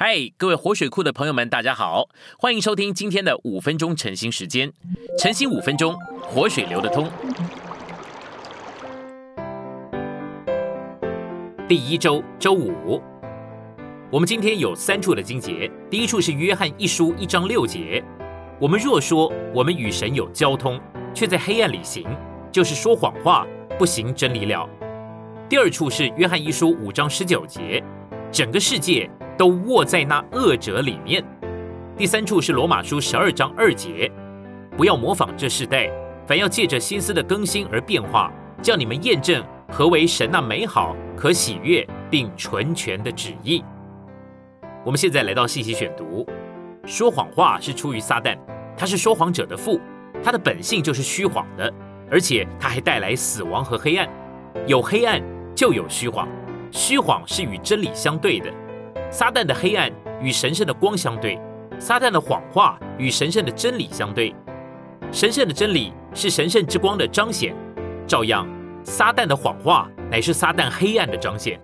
[0.00, 2.08] 嗨，各位活水库的朋友们，大家好，
[2.38, 4.72] 欢迎收听今天的五分钟晨兴时间。
[5.18, 7.10] 晨兴五分钟，活水流得通。
[11.66, 13.02] 第一周周五，
[14.08, 15.68] 我们今天有三处的经节。
[15.90, 18.00] 第一处是约翰一书一章六节，
[18.60, 20.80] 我们若说我们与神有交通，
[21.12, 22.06] 却在黑暗里行，
[22.52, 23.44] 就是说谎话，
[23.76, 24.64] 不行真理了。
[25.48, 27.82] 第二处是约翰一书五章十九节，
[28.30, 29.10] 整个世界。
[29.38, 31.24] 都握在那恶者里面。
[31.96, 34.10] 第三处是罗马书十二章二节，
[34.76, 35.90] 不要模仿这世代，
[36.26, 43.64] 反要借着心思的更新而变化，叫你们验证何为神那美好、可喜悦并纯全的旨意。
[44.84, 46.26] 我们现在来到信息选读，
[46.84, 48.36] 说谎话是出于撒旦，
[48.76, 49.80] 他是说谎者的父，
[50.22, 51.72] 他的本性就是虚谎的，
[52.10, 54.08] 而且他还带来死亡和黑暗。
[54.66, 55.22] 有黑暗
[55.54, 56.28] 就有虚谎，
[56.70, 58.52] 虚谎是与真理相对的。
[59.10, 59.90] 撒旦的黑暗
[60.20, 61.40] 与神圣的光相对，
[61.78, 64.34] 撒旦的谎话与神圣的真理相对。
[65.10, 67.56] 神圣的真理是神圣之光的彰显，
[68.06, 68.46] 照样，
[68.84, 71.58] 撒旦的谎话乃是撒旦黑暗的彰显。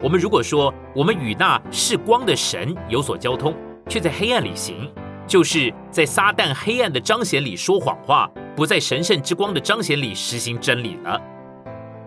[0.00, 3.54] 我们如果说我们与那是光的神有所交通，
[3.88, 4.92] 却在黑暗里行，
[5.28, 11.20] 就是在撒旦黑暗的彰显里说谎话，不在神圣之光的彰显里实行真理了。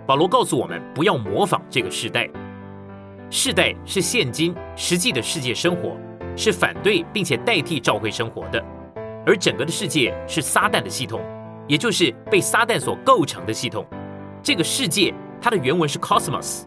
[0.06, 2.30] 保罗告诉我们，不要模仿这个时代。
[3.36, 5.98] 世代是现今实际的世界生活，
[6.38, 8.64] 是反对并且代替教会生活的，
[9.26, 11.20] 而整个的世界是撒旦的系统，
[11.68, 13.84] 也就是被撒旦所构成的系统。
[14.44, 15.12] 这个世界
[15.42, 16.62] 它的原文是 cosmos，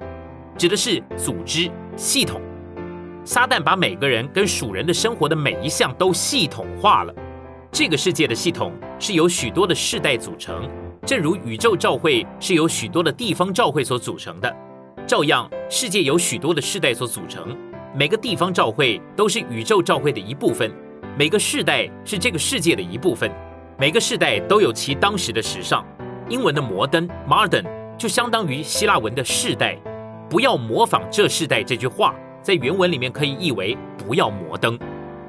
[0.59, 2.41] 指的是组织系统。
[3.25, 7.15] 撒旦把每个人跟属人的生活的每一项都系统化了。
[7.71, 10.69] 这个世界的系统是由许多的世代组成，
[11.07, 14.53] 正如宇宙教会是由许多的地方教会所组成的。
[15.07, 17.57] 照样，世界由许多的世代所组成，
[17.95, 20.69] 每个地方教会都是宇宙教会的一部分，
[21.17, 23.31] 每个世代是这个世界的一部分，
[23.79, 25.87] 每个世代都有其当时的时尚。
[26.29, 27.65] 英文的摩登 （modern）
[27.97, 29.79] 就相当于希腊文的世代。
[30.29, 34.77] 不要模仿这世代这句话，在原文里面可以译为不要摩登。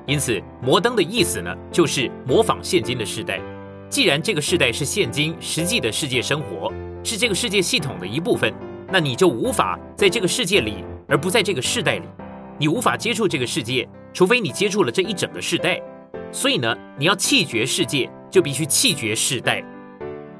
[0.08, 3.40] 因此，摩登的意思呢，就是模仿现今的世代。
[3.92, 6.74] 既然这个世代是现今实际的世界生活，
[7.04, 8.52] 是这个世界系统的一部分。
[8.92, 12.08] 那你就无法在这个世界里，而不在这个世代里。
[12.58, 15.82] 你无法接触这个世界，除非你接触了这一整个世代。
[16.32, 19.64] 所以呢，你要弃绝世界，就必须弃绝世代。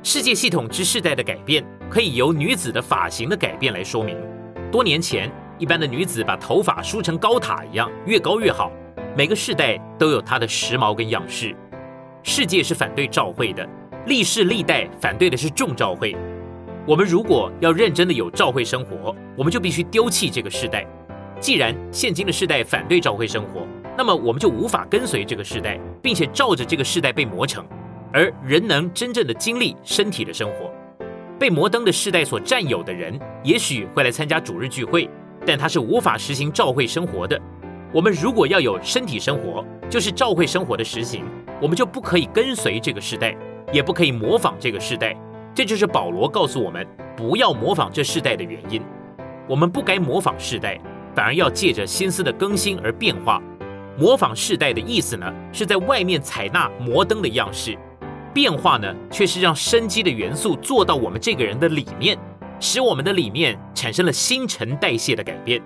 [0.02, 4.18] 世界系统之世代的改变，可以由女子的发型的改变来说明。
[4.72, 8.72] 多年前，一般的女子把头发梳成高塔一样，越高越好。
[9.16, 11.56] 每个世代都有它的时髦跟样式。
[12.24, 13.68] 世界是反对照会的，
[14.06, 16.16] 历世历代反对的是重照会。
[16.88, 20.88] 我们如果要认真的有照会生活，我们就必须丢弃这个时代。
[21.38, 23.68] 既然现今的世代反对照会生活，
[23.98, 27.66] 那么我们就无法跟随这个时代，并且照着这个时代被磨成。
[28.14, 30.72] 而人能真正的经历身体的生活，
[31.38, 35.10] 被摩登的世代所占有的人，也许会来参加主日聚会，
[35.46, 37.38] 但他是无法实行照会生活的。
[37.92, 41.26] 我们如果要有身体生活，就是照会生活的实行，
[41.62, 43.36] 我们就不可以跟随这个时代，
[43.74, 45.14] 也不可以模仿这个时代。
[45.58, 46.86] 这就是保罗告诉我们
[47.16, 48.80] 不要模仿这世代的原因。
[49.50, 50.80] 我们不该模仿世代，
[51.16, 53.42] 反而要借着心思的更新而变化。
[53.98, 57.74] 模仿世代的意思呢，是在外面采纳摩登的样式；
[58.36, 62.16] 变化呢，却是让生机的元素做到我们这个人的里面，
[62.60, 65.60] 使我们的里面产生了新陈代谢的改变。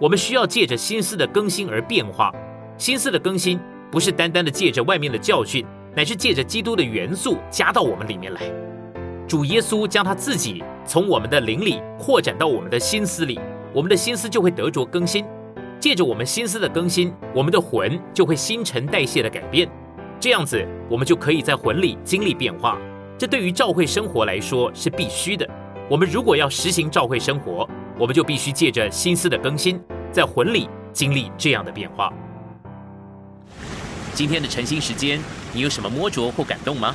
[0.00, 2.32] 我们需要借着心思的更新而变化。
[2.78, 3.58] 心思的更新
[3.90, 5.66] 不是单单的借着外面的教训，
[5.96, 8.40] 乃是借着基督的元素加到我们里面来。
[9.26, 13.40] 主耶稣将他自己从我们的灵里扩展到我们的心思里，
[13.72, 15.24] 我们的心思就会得着更新。
[15.80, 19.68] 借着我们心思的更新，我们的魂就会新陈代谢的改变。
[20.20, 22.78] 这样子，我们就可以在魂里经历变化。
[23.18, 25.48] 这对于教会生活来说是必须的。
[25.88, 27.68] 我们如果要实行教会生活，
[27.98, 29.80] 我们就必须借着心思的更新，
[30.12, 32.12] 在魂里经历这样的变化。
[34.12, 35.18] 今天的晨兴时间，
[35.52, 36.94] 你有什么摸着或感动吗？